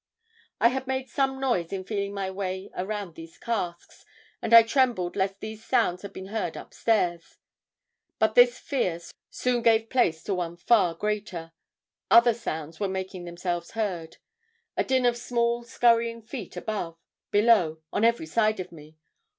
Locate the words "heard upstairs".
6.29-7.37